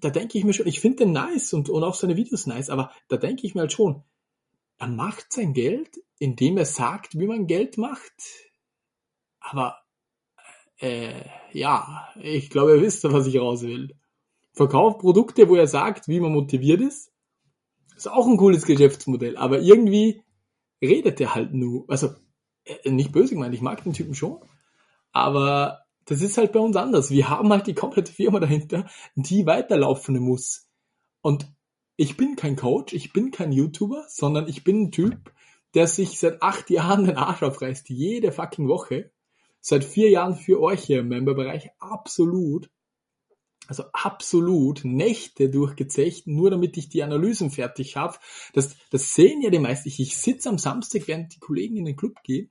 Da 0.00 0.10
denke 0.10 0.38
ich 0.38 0.44
mir 0.44 0.54
schon, 0.54 0.66
ich 0.66 0.80
finde 0.80 1.04
den 1.04 1.12
nice 1.12 1.52
und, 1.52 1.68
und 1.68 1.84
auch 1.84 1.94
seine 1.94 2.16
Videos 2.16 2.46
nice, 2.46 2.70
aber 2.70 2.90
da 3.06 3.16
denke 3.16 3.46
ich 3.46 3.54
mir 3.54 3.60
halt 3.60 3.72
schon, 3.72 4.02
er 4.78 4.88
macht 4.88 5.32
sein 5.32 5.52
Geld, 5.52 6.00
indem 6.18 6.56
er 6.56 6.64
sagt, 6.64 7.16
wie 7.16 7.28
man 7.28 7.46
Geld 7.46 7.78
macht. 7.78 8.12
Aber 9.38 9.78
äh, 10.80 11.24
ja, 11.52 12.08
ich 12.20 12.50
glaube, 12.50 12.76
ihr 12.76 12.82
wisst, 12.82 13.04
was 13.04 13.26
ich 13.26 13.38
raus 13.38 13.62
will. 13.62 13.94
Verkauft 14.52 14.98
Produkte, 14.98 15.48
wo 15.48 15.56
er 15.56 15.66
sagt, 15.66 16.08
wie 16.08 16.20
man 16.20 16.32
motiviert 16.32 16.80
ist. 16.80 17.12
Ist 17.96 18.10
auch 18.10 18.26
ein 18.26 18.36
cooles 18.36 18.64
Geschäftsmodell, 18.64 19.36
aber 19.36 19.60
irgendwie 19.60 20.22
redet 20.82 21.20
er 21.20 21.34
halt 21.34 21.52
nur. 21.52 21.84
Also, 21.88 22.10
äh, 22.64 22.90
nicht 22.90 23.12
böse 23.12 23.34
gemeint, 23.34 23.54
ich 23.54 23.60
mag 23.60 23.82
den 23.84 23.92
Typen 23.92 24.14
schon, 24.14 24.40
aber 25.12 25.84
das 26.06 26.22
ist 26.22 26.38
halt 26.38 26.52
bei 26.52 26.60
uns 26.60 26.76
anders. 26.76 27.10
Wir 27.10 27.28
haben 27.28 27.50
halt 27.50 27.66
die 27.66 27.74
komplette 27.74 28.12
Firma 28.12 28.40
dahinter, 28.40 28.88
die 29.14 29.46
weiterlaufen 29.46 30.18
muss. 30.18 30.68
Und 31.20 31.46
ich 31.96 32.16
bin 32.16 32.36
kein 32.36 32.56
Coach, 32.56 32.94
ich 32.94 33.12
bin 33.12 33.30
kein 33.30 33.52
YouTuber, 33.52 34.06
sondern 34.08 34.48
ich 34.48 34.64
bin 34.64 34.84
ein 34.84 34.92
Typ, 34.92 35.32
der 35.74 35.86
sich 35.86 36.18
seit 36.18 36.42
acht 36.42 36.70
Jahren 36.70 37.04
den 37.04 37.16
Arsch 37.16 37.42
aufreißt, 37.42 37.90
jede 37.90 38.32
fucking 38.32 38.66
Woche. 38.68 39.12
Seit 39.60 39.84
vier 39.84 40.10
Jahren 40.10 40.34
für 40.34 40.60
euch 40.60 40.84
hier 40.84 41.00
im 41.00 41.08
Memberbereich 41.08 41.70
absolut, 41.78 42.70
also 43.66 43.84
absolut 43.92 44.84
Nächte 44.84 45.50
durchgezecht, 45.50 46.26
nur 46.26 46.50
damit 46.50 46.76
ich 46.76 46.88
die 46.88 47.02
Analysen 47.02 47.50
fertig 47.50 47.96
habe. 47.96 48.18
Das, 48.54 48.76
das 48.90 49.14
sehen 49.14 49.42
ja 49.42 49.50
die 49.50 49.58
meisten. 49.58 49.88
Ich 49.88 50.16
sitze 50.16 50.48
am 50.48 50.58
Samstag, 50.58 51.06
während 51.06 51.34
die 51.34 51.40
Kollegen 51.40 51.76
in 51.76 51.84
den 51.84 51.96
Club 51.96 52.22
gehen, 52.22 52.50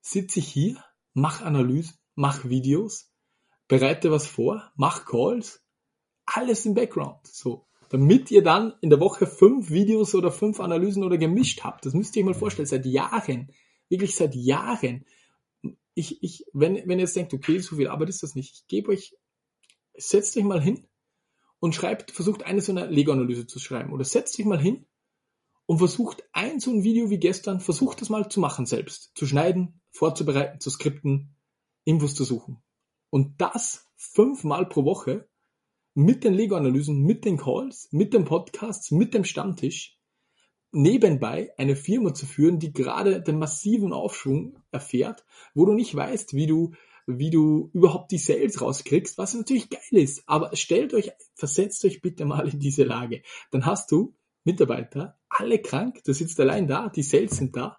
sitze 0.00 0.40
ich 0.40 0.48
hier, 0.48 0.84
mache 1.14 1.44
Analysen, 1.44 1.96
mache 2.14 2.50
Videos, 2.50 3.10
bereite 3.68 4.10
was 4.10 4.26
vor, 4.26 4.70
mache 4.76 5.04
Calls, 5.04 5.64
alles 6.26 6.66
im 6.66 6.74
Background. 6.74 7.26
So 7.26 7.66
damit 7.88 8.30
ihr 8.30 8.42
dann 8.42 8.74
in 8.80 8.90
der 8.90 9.00
Woche 9.00 9.26
fünf 9.26 9.70
Videos 9.70 10.14
oder 10.14 10.30
fünf 10.32 10.60
Analysen 10.60 11.04
oder 11.04 11.18
gemischt 11.18 11.62
habt. 11.62 11.86
Das 11.86 11.94
müsst 11.94 12.16
ihr 12.16 12.22
euch 12.22 12.26
mal 12.26 12.34
vorstellen, 12.34 12.66
seit 12.66 12.86
Jahren, 12.86 13.48
wirklich 13.88 14.14
seit 14.14 14.34
Jahren. 14.34 15.04
Ich, 15.98 16.22
ich, 16.22 16.44
wenn, 16.52 16.76
wenn 16.76 16.98
ihr 16.98 17.04
jetzt 17.06 17.16
denkt, 17.16 17.32
okay, 17.32 17.58
so 17.58 17.76
viel 17.76 17.88
Arbeit 17.88 18.10
ist 18.10 18.22
das 18.22 18.34
nicht, 18.34 18.52
ich 18.54 18.66
gebe 18.68 18.92
euch, 18.92 19.16
setzt 19.96 20.36
euch 20.36 20.44
mal 20.44 20.60
hin 20.60 20.86
und 21.58 21.74
schreibt, 21.74 22.10
versucht 22.10 22.44
eine 22.44 22.60
so 22.60 22.70
eine 22.70 22.86
Lego-Analyse 22.86 23.46
zu 23.46 23.58
schreiben. 23.58 23.92
Oder 23.92 24.04
setzt 24.04 24.38
euch 24.38 24.46
mal 24.46 24.60
hin 24.60 24.86
und 25.64 25.78
versucht 25.78 26.22
ein 26.32 26.60
so 26.60 26.70
ein 26.70 26.84
Video 26.84 27.10
wie 27.10 27.18
gestern, 27.18 27.60
versucht 27.60 28.00
das 28.00 28.10
mal 28.10 28.28
zu 28.28 28.40
machen 28.40 28.66
selbst, 28.66 29.12
zu 29.14 29.26
schneiden, 29.26 29.80
vorzubereiten, 29.90 30.60
zu 30.60 30.70
skripten, 30.70 31.34
Infos 31.84 32.14
zu 32.14 32.24
suchen. 32.24 32.62
Und 33.10 33.40
das 33.40 33.86
fünfmal 33.96 34.68
pro 34.68 34.84
Woche 34.84 35.28
mit 35.94 36.24
den 36.24 36.34
Lego-Analysen, 36.34 37.02
mit 37.02 37.24
den 37.24 37.38
Calls, 37.38 37.88
mit 37.90 38.12
den 38.12 38.26
Podcasts, 38.26 38.90
mit 38.90 39.14
dem 39.14 39.24
Stammtisch 39.24 39.95
nebenbei 40.72 41.52
eine 41.56 41.76
Firma 41.76 42.14
zu 42.14 42.26
führen, 42.26 42.58
die 42.58 42.72
gerade 42.72 43.22
den 43.22 43.38
massiven 43.38 43.92
Aufschwung 43.92 44.58
erfährt, 44.70 45.24
wo 45.54 45.64
du 45.64 45.72
nicht 45.72 45.94
weißt, 45.94 46.34
wie 46.34 46.46
du 46.46 46.72
wie 47.08 47.30
du 47.30 47.70
überhaupt 47.72 48.10
die 48.10 48.18
Sales 48.18 48.60
rauskriegst, 48.60 49.16
was 49.16 49.34
natürlich 49.34 49.70
geil 49.70 50.02
ist. 50.02 50.24
Aber 50.26 50.56
stellt 50.56 50.92
euch, 50.92 51.12
versetzt 51.34 51.84
euch 51.84 52.00
bitte 52.00 52.24
mal 52.24 52.48
in 52.48 52.58
diese 52.58 52.82
Lage. 52.82 53.22
Dann 53.52 53.64
hast 53.64 53.92
du 53.92 54.16
Mitarbeiter, 54.42 55.16
alle 55.28 55.60
krank, 55.60 56.02
du 56.04 56.12
sitzt 56.12 56.40
allein 56.40 56.66
da, 56.66 56.88
die 56.88 57.04
Sales 57.04 57.36
sind 57.36 57.54
da 57.54 57.78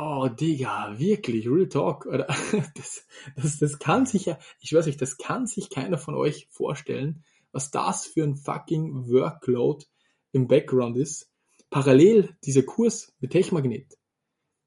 Oh, 0.00 0.28
Digga, 0.28 0.96
wirklich, 0.98 1.48
Real 1.48 1.68
Talk. 1.68 2.06
Oder, 2.06 2.26
das, 2.76 3.04
das, 3.34 3.58
das 3.58 3.78
kann 3.80 4.06
sich 4.06 4.26
ja, 4.26 4.38
ich 4.60 4.72
weiß 4.72 4.86
nicht, 4.86 5.02
das 5.02 5.18
kann 5.18 5.48
sich 5.48 5.70
keiner 5.70 5.98
von 5.98 6.14
euch 6.14 6.46
vorstellen, 6.52 7.24
was 7.50 7.72
das 7.72 8.06
für 8.06 8.22
ein 8.22 8.36
fucking 8.36 9.08
Workload 9.08 9.84
im 10.32 10.48
Background 10.48 10.96
ist. 10.96 11.30
Parallel 11.70 12.36
dieser 12.44 12.62
Kurs 12.62 13.14
mit 13.20 13.32
Techmagnet 13.32 13.98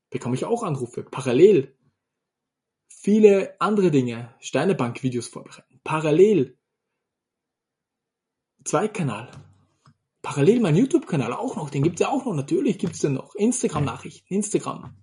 bekomme 0.09 0.35
ich 0.35 0.45
auch 0.45 0.63
Anrufe. 0.63 1.03
Parallel 1.03 1.75
viele 2.89 3.59
andere 3.59 3.89
Dinge, 3.89 4.35
Steinebank-Videos 4.39 5.27
vorbereiten. 5.27 5.79
Parallel 5.83 6.57
Zweikanal. 8.63 9.31
Parallel 10.21 10.59
mein 10.59 10.75
YouTube-Kanal 10.75 11.33
auch 11.33 11.55
noch, 11.55 11.71
den 11.71 11.81
gibt's 11.81 12.01
ja 12.01 12.09
auch 12.09 12.25
noch, 12.25 12.35
natürlich 12.35 12.77
gibt's 12.77 12.99
den 12.99 13.13
noch. 13.13 13.33
Instagram-Nachrichten, 13.33 14.31
Instagram. 14.31 14.95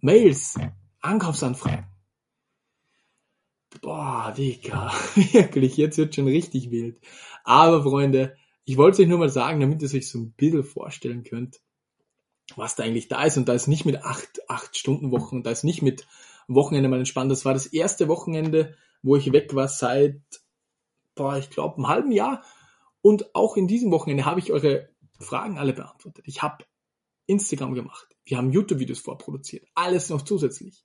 Mails, 0.00 0.58
Ankaufsanfragen. 1.00 1.86
Boah, 3.80 4.34
Digga, 4.36 4.92
wirklich, 5.14 5.78
jetzt 5.78 5.96
wird 5.96 6.14
schon 6.14 6.26
richtig 6.26 6.70
wild. 6.70 7.00
Aber 7.42 7.82
Freunde, 7.82 8.36
ich 8.64 8.76
wollte 8.76 8.94
es 8.94 9.00
euch 9.00 9.08
nur 9.08 9.18
mal 9.18 9.28
sagen, 9.28 9.60
damit 9.60 9.82
ihr 9.82 9.92
euch 9.92 10.08
so 10.08 10.18
ein 10.18 10.32
bisschen 10.32 10.64
vorstellen 10.64 11.24
könnt, 11.24 11.60
was 12.56 12.76
da 12.76 12.84
eigentlich 12.84 13.08
da 13.08 13.24
ist. 13.24 13.36
Und 13.36 13.48
da 13.48 13.54
ist 13.54 13.66
nicht 13.66 13.84
mit 13.84 14.02
acht, 14.04 14.48
acht 14.48 14.76
Stunden 14.76 15.10
Wochen 15.10 15.42
da 15.42 15.50
ist 15.50 15.64
nicht 15.64 15.82
mit 15.82 16.06
Wochenende 16.48 16.88
mal 16.88 16.98
entspannt. 16.98 17.30
Das 17.30 17.44
war 17.44 17.54
das 17.54 17.66
erste 17.66 18.08
Wochenende, 18.08 18.76
wo 19.02 19.16
ich 19.16 19.32
weg 19.32 19.54
war 19.54 19.68
seit, 19.68 20.20
boah, 21.14 21.36
ich 21.36 21.50
glaube, 21.50 21.76
einem 21.76 21.88
halben 21.88 22.12
Jahr. 22.12 22.44
Und 23.00 23.34
auch 23.34 23.56
in 23.56 23.66
diesem 23.66 23.90
Wochenende 23.90 24.24
habe 24.24 24.40
ich 24.40 24.52
eure 24.52 24.88
Fragen 25.18 25.58
alle 25.58 25.72
beantwortet. 25.72 26.24
Ich 26.28 26.42
habe 26.42 26.64
Instagram 27.26 27.74
gemacht. 27.74 28.06
Wir 28.24 28.36
haben 28.36 28.52
YouTube-Videos 28.52 29.00
vorproduziert. 29.00 29.66
Alles 29.74 30.08
noch 30.08 30.22
zusätzlich. 30.22 30.84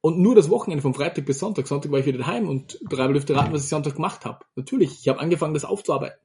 Und 0.00 0.18
nur 0.18 0.34
das 0.34 0.48
Wochenende 0.48 0.82
von 0.82 0.94
Freitag 0.94 1.26
bis 1.26 1.40
Sonntag. 1.40 1.66
Sonntag 1.66 1.90
war 1.90 1.98
ich 1.98 2.06
wieder 2.06 2.18
daheim 2.18 2.48
und 2.48 2.78
drei 2.88 3.08
dürfte 3.08 3.34
raten, 3.34 3.52
was 3.52 3.64
ich 3.64 3.68
Sonntag 3.68 3.96
gemacht 3.96 4.24
habe. 4.24 4.44
Natürlich, 4.54 5.00
ich 5.00 5.08
habe 5.08 5.18
angefangen, 5.18 5.54
das 5.54 5.64
aufzuarbeiten. 5.64 6.18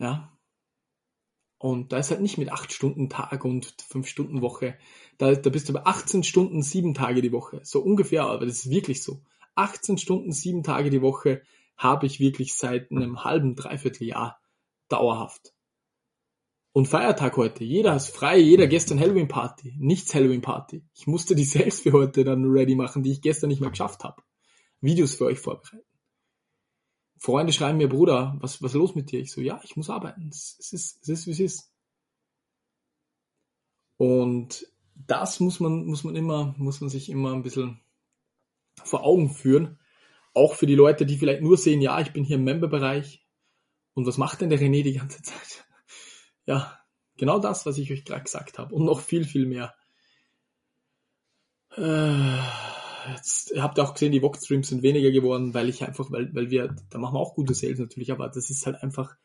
Ja. 0.00 0.32
Und 1.58 1.92
da 1.92 1.98
ist 1.98 2.10
halt 2.10 2.22
nicht 2.22 2.38
mit 2.38 2.50
acht 2.50 2.72
Stunden 2.72 3.10
Tag 3.10 3.44
und 3.44 3.74
fünf 3.86 4.08
Stunden 4.08 4.40
Woche. 4.40 4.78
Da, 5.18 5.34
da 5.34 5.50
bist 5.50 5.68
du 5.68 5.74
bei 5.74 5.84
18 5.84 6.24
Stunden 6.24 6.62
sieben 6.62 6.94
Tage 6.94 7.20
die 7.20 7.32
Woche. 7.32 7.60
So 7.64 7.80
ungefähr, 7.80 8.24
aber 8.24 8.46
das 8.46 8.64
ist 8.64 8.70
wirklich 8.70 9.02
so. 9.02 9.22
18 9.56 9.98
Stunden 9.98 10.32
sieben 10.32 10.62
Tage 10.62 10.88
die 10.88 11.02
Woche 11.02 11.42
habe 11.76 12.06
ich 12.06 12.18
wirklich 12.18 12.54
seit 12.54 12.90
einem 12.90 13.24
halben, 13.24 13.56
dreiviertel 13.56 14.06
Jahr 14.06 14.40
dauerhaft. 14.88 15.52
Und 16.72 16.86
Feiertag 16.86 17.36
heute. 17.36 17.64
Jeder 17.64 17.94
ist 17.94 18.08
frei, 18.08 18.38
jeder 18.38 18.66
gestern 18.66 18.98
Halloween 18.98 19.28
Party. 19.28 19.74
Nichts 19.78 20.14
Halloween 20.14 20.40
Party. 20.40 20.82
Ich 20.94 21.06
musste 21.06 21.34
die 21.34 21.44
selbst 21.56 21.82
für 21.82 21.92
heute 21.92 22.24
dann 22.24 22.50
ready 22.50 22.74
machen, 22.74 23.02
die 23.02 23.12
ich 23.12 23.20
gestern 23.20 23.48
nicht 23.48 23.60
mehr 23.60 23.70
geschafft 23.70 24.02
habe. 24.04 24.22
Videos 24.80 25.14
für 25.14 25.26
euch 25.26 25.38
vorbereiten. 25.38 25.89
Freunde 27.22 27.52
schreiben 27.52 27.76
mir, 27.76 27.88
Bruder, 27.88 28.38
was, 28.40 28.62
was 28.62 28.72
ist 28.72 28.78
los 28.78 28.94
mit 28.94 29.12
dir? 29.12 29.20
Ich 29.20 29.30
so, 29.30 29.42
ja, 29.42 29.60
ich 29.62 29.76
muss 29.76 29.90
arbeiten. 29.90 30.30
Es 30.30 30.56
ist, 30.72 31.02
es 31.02 31.08
ist, 31.08 31.26
wie 31.26 31.32
es 31.32 31.40
ist. 31.40 31.72
Und 33.98 34.66
das 34.94 35.38
muss 35.38 35.60
man, 35.60 35.84
muss 35.84 36.02
man 36.02 36.16
immer, 36.16 36.54
muss 36.56 36.80
man 36.80 36.88
sich 36.88 37.10
immer 37.10 37.34
ein 37.34 37.42
bisschen 37.42 37.78
vor 38.82 39.04
Augen 39.04 39.28
führen. 39.28 39.78
Auch 40.32 40.54
für 40.54 40.66
die 40.66 40.74
Leute, 40.74 41.04
die 41.04 41.18
vielleicht 41.18 41.42
nur 41.42 41.58
sehen, 41.58 41.82
ja, 41.82 42.00
ich 42.00 42.14
bin 42.14 42.24
hier 42.24 42.36
im 42.36 42.44
Memberbereich. 42.44 43.22
Und 43.92 44.06
was 44.06 44.16
macht 44.16 44.40
denn 44.40 44.48
der 44.48 44.58
René 44.58 44.82
die 44.82 44.94
ganze 44.94 45.20
Zeit? 45.22 45.66
ja, 46.46 46.80
genau 47.18 47.38
das, 47.38 47.66
was 47.66 47.76
ich 47.76 47.92
euch 47.92 48.06
gerade 48.06 48.22
gesagt 48.22 48.58
habe 48.58 48.74
und 48.74 48.86
noch 48.86 49.00
viel, 49.00 49.24
viel 49.24 49.44
mehr. 49.44 49.74
Äh, 51.76 52.69
jetzt 53.14 53.52
habt 53.56 53.78
ihr 53.78 53.84
auch 53.84 53.94
gesehen, 53.94 54.12
die 54.12 54.22
Vox-Streams 54.22 54.68
sind 54.68 54.82
weniger 54.82 55.10
geworden, 55.10 55.54
weil 55.54 55.68
ich 55.68 55.82
einfach, 55.84 56.10
weil, 56.10 56.34
weil 56.34 56.50
wir, 56.50 56.74
da 56.90 56.98
machen 56.98 57.14
wir 57.14 57.20
auch 57.20 57.34
gute 57.34 57.54
Sales 57.54 57.78
natürlich, 57.78 58.12
aber 58.12 58.28
das 58.28 58.50
ist 58.50 58.66
halt 58.66 58.82
einfach, 58.82 59.16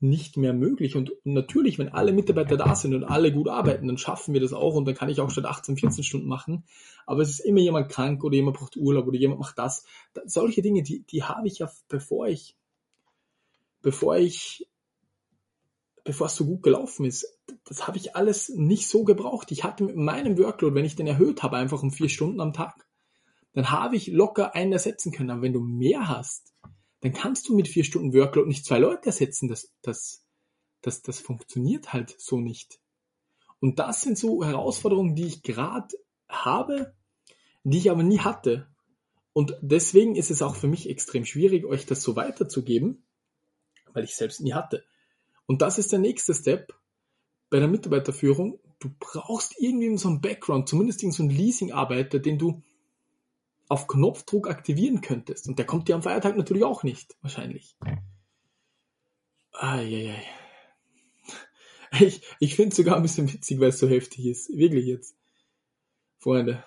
nicht 0.00 0.36
mehr 0.36 0.52
möglich. 0.52 0.96
Und 0.96 1.12
natürlich, 1.24 1.78
wenn 1.78 1.88
alle 1.88 2.12
Mitarbeiter 2.12 2.56
da 2.56 2.74
sind 2.74 2.94
und 2.94 3.04
alle 3.04 3.32
gut 3.32 3.48
arbeiten, 3.48 3.88
dann 3.88 3.98
schaffen 3.98 4.32
wir 4.32 4.40
das 4.40 4.52
auch 4.52 4.74
und 4.74 4.84
dann 4.84 4.94
kann 4.94 5.08
ich 5.08 5.20
auch 5.20 5.30
statt 5.30 5.46
18, 5.46 5.76
14 5.76 6.04
Stunden 6.04 6.28
machen. 6.28 6.64
Aber 7.06 7.22
es 7.22 7.30
ist 7.30 7.40
immer 7.40 7.60
jemand 7.60 7.88
krank 7.88 8.22
oder 8.22 8.36
jemand 8.36 8.56
braucht 8.56 8.76
Urlaub 8.76 9.06
oder 9.06 9.18
jemand 9.18 9.40
macht 9.40 9.58
das. 9.58 9.84
Solche 10.26 10.62
Dinge, 10.62 10.82
die, 10.82 11.02
die 11.02 11.24
habe 11.24 11.48
ich 11.48 11.58
ja, 11.58 11.70
bevor 11.88 12.28
ich, 12.28 12.56
bevor 13.82 14.16
ich, 14.16 14.68
bevor 16.04 16.28
es 16.28 16.36
so 16.36 16.46
gut 16.46 16.62
gelaufen 16.62 17.04
ist, 17.04 17.36
das 17.64 17.86
habe 17.88 17.98
ich 17.98 18.14
alles 18.14 18.50
nicht 18.50 18.88
so 18.88 19.04
gebraucht. 19.04 19.50
Ich 19.50 19.64
hatte 19.64 19.84
mit 19.84 19.96
meinem 19.96 20.38
Workload, 20.38 20.74
wenn 20.74 20.84
ich 20.84 20.96
den 20.96 21.06
erhöht 21.06 21.42
habe, 21.42 21.56
einfach 21.56 21.82
um 21.82 21.90
vier 21.90 22.08
Stunden 22.08 22.40
am 22.40 22.52
Tag, 22.52 22.86
dann 23.58 23.72
habe 23.72 23.96
ich 23.96 24.06
locker 24.06 24.54
einen 24.54 24.70
ersetzen 24.70 25.10
können. 25.10 25.30
Aber 25.30 25.42
wenn 25.42 25.52
du 25.52 25.58
mehr 25.58 26.06
hast, 26.06 26.54
dann 27.00 27.12
kannst 27.12 27.48
du 27.48 27.56
mit 27.56 27.66
vier 27.66 27.82
Stunden 27.82 28.14
Workload 28.14 28.46
nicht 28.46 28.64
zwei 28.64 28.78
Leute 28.78 29.06
ersetzen. 29.06 29.48
Das, 29.48 29.74
das, 29.82 30.24
das, 30.80 31.02
das 31.02 31.18
funktioniert 31.18 31.92
halt 31.92 32.14
so 32.20 32.38
nicht. 32.38 32.78
Und 33.58 33.80
das 33.80 34.02
sind 34.02 34.16
so 34.16 34.44
Herausforderungen, 34.44 35.16
die 35.16 35.26
ich 35.26 35.42
gerade 35.42 35.88
habe, 36.28 36.94
die 37.64 37.78
ich 37.78 37.90
aber 37.90 38.04
nie 38.04 38.20
hatte. 38.20 38.68
Und 39.32 39.56
deswegen 39.60 40.14
ist 40.14 40.30
es 40.30 40.40
auch 40.40 40.54
für 40.54 40.68
mich 40.68 40.88
extrem 40.88 41.24
schwierig, 41.24 41.64
euch 41.64 41.84
das 41.84 42.00
so 42.00 42.14
weiterzugeben, 42.14 43.08
weil 43.92 44.04
ich 44.04 44.14
selbst 44.14 44.40
nie 44.40 44.52
hatte. 44.52 44.84
Und 45.46 45.62
das 45.62 45.78
ist 45.78 45.90
der 45.90 45.98
nächste 45.98 46.32
Step 46.32 46.78
bei 47.50 47.58
der 47.58 47.66
Mitarbeiterführung. 47.66 48.60
Du 48.78 48.88
brauchst 49.00 49.56
irgendwie 49.58 49.96
so 49.96 50.10
einen 50.10 50.20
Background, 50.20 50.68
zumindest 50.68 51.00
so 51.00 51.24
einen 51.24 51.30
Leasingarbeiter, 51.30 52.20
den 52.20 52.38
du 52.38 52.62
auf 53.68 53.86
Knopfdruck 53.86 54.48
aktivieren 54.48 55.00
könntest. 55.00 55.48
Und 55.48 55.58
der 55.58 55.66
kommt 55.66 55.88
dir 55.88 55.94
am 55.94 56.02
Feiertag 56.02 56.36
natürlich 56.36 56.64
auch 56.64 56.82
nicht, 56.82 57.16
wahrscheinlich. 57.20 57.76
Eieiei. 59.52 60.22
Ich, 62.00 62.22
ich 62.38 62.54
finde 62.54 62.70
es 62.70 62.76
sogar 62.76 62.96
ein 62.96 63.02
bisschen 63.02 63.32
witzig, 63.32 63.60
weil 63.60 63.70
es 63.70 63.78
so 63.78 63.88
heftig 63.88 64.26
ist. 64.26 64.50
Wirklich 64.54 64.86
jetzt. 64.86 65.16
Freunde. 66.18 66.64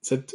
Seit, 0.00 0.34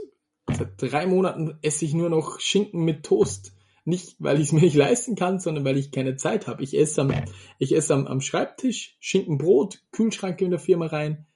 seit 0.52 0.82
drei 0.82 1.06
Monaten 1.06 1.58
esse 1.62 1.86
ich 1.86 1.94
nur 1.94 2.10
noch 2.10 2.40
Schinken 2.40 2.84
mit 2.84 3.06
Toast. 3.06 3.54
Nicht, 3.84 4.16
weil 4.20 4.38
ich 4.38 4.48
es 4.48 4.52
mir 4.52 4.62
nicht 4.62 4.76
leisten 4.76 5.16
kann, 5.16 5.40
sondern 5.40 5.66
weil 5.66 5.78
ich 5.78 5.92
keine 5.92 6.16
Zeit 6.16 6.48
habe. 6.48 6.64
Ich 6.64 6.78
esse 6.78 7.02
am, 7.02 7.14
ich 7.58 7.76
esse 7.76 7.94
am, 7.94 8.08
am 8.08 8.22
Schreibtisch 8.22 8.96
Schinkenbrot, 9.00 9.84
Kühlschrank 9.92 10.42
in 10.42 10.52
der 10.52 10.60
Firma 10.60 10.88
rein, 10.88 11.28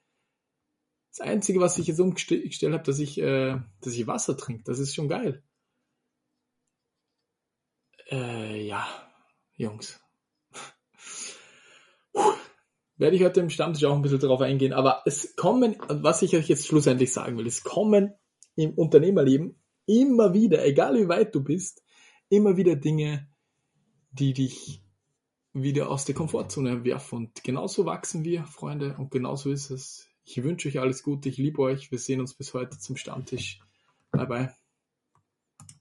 das 1.16 1.26
Einzige, 1.26 1.60
was 1.60 1.78
ich 1.78 1.86
jetzt 1.86 2.00
umgestellt 2.00 2.72
habe, 2.72 2.82
dass 2.82 2.98
ich, 2.98 3.18
äh, 3.18 3.58
dass 3.80 3.94
ich 3.94 4.06
Wasser 4.06 4.36
trinke. 4.36 4.64
Das 4.64 4.78
ist 4.78 4.94
schon 4.94 5.08
geil. 5.08 5.42
Äh, 8.10 8.66
ja, 8.66 8.86
Jungs. 9.54 10.00
Werde 12.98 13.16
ich 13.16 13.24
heute 13.24 13.40
im 13.40 13.50
Stammtisch 13.50 13.84
auch 13.84 13.94
ein 13.94 14.02
bisschen 14.02 14.20
drauf 14.20 14.40
eingehen. 14.40 14.72
Aber 14.72 15.02
es 15.06 15.36
kommen, 15.36 15.76
was 15.88 16.22
ich 16.22 16.36
euch 16.36 16.48
jetzt 16.48 16.66
schlussendlich 16.66 17.12
sagen 17.12 17.36
will, 17.38 17.46
es 17.46 17.62
kommen 17.62 18.14
im 18.54 18.74
Unternehmerleben 18.74 19.62
immer 19.86 20.34
wieder, 20.34 20.64
egal 20.64 20.96
wie 20.98 21.08
weit 21.08 21.34
du 21.34 21.42
bist, 21.42 21.82
immer 22.28 22.56
wieder 22.56 22.76
Dinge, 22.76 23.28
die 24.10 24.32
dich 24.32 24.82
wieder 25.52 25.90
aus 25.90 26.04
der 26.04 26.14
Komfortzone 26.14 26.84
werfen. 26.84 27.16
Und 27.18 27.44
genauso 27.44 27.86
wachsen 27.86 28.24
wir, 28.24 28.44
Freunde, 28.44 28.96
und 28.98 29.10
genauso 29.10 29.50
ist 29.50 29.70
es 29.70 30.08
ich 30.26 30.42
wünsche 30.42 30.68
euch 30.68 30.80
alles 30.80 31.02
Gute, 31.02 31.28
ich 31.28 31.38
liebe 31.38 31.62
euch. 31.62 31.90
Wir 31.90 31.98
sehen 31.98 32.20
uns 32.20 32.34
bis 32.34 32.52
heute 32.52 32.78
zum 32.78 32.96
Stammtisch. 32.96 33.60
Bye 34.10 34.26
bye. 34.26 34.65